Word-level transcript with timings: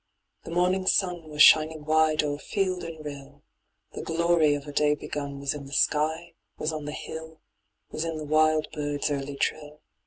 The 0.45 0.49
morning 0.49 0.87
sim 0.87 1.29
Was 1.29 1.43
shining 1.43 1.85
wide 1.85 2.23
o'er 2.23 2.39
field 2.39 2.83
and 2.83 3.05
rill; 3.05 3.43
The 3.91 4.01
glory 4.01 4.55
of 4.55 4.65
a 4.65 4.71
day 4.73 4.95
begun 4.95 5.39
Was 5.39 5.53
in 5.53 5.67
the 5.67 5.73
sky, 5.73 6.33
was 6.57 6.73
on 6.73 6.85
the 6.85 6.91
hill, 6.91 7.39
Was 7.91 8.03
in 8.03 8.17
the 8.17 8.25
wild 8.25 8.67
bird's 8.71 9.11
early 9.11 9.35
trill. 9.35 9.79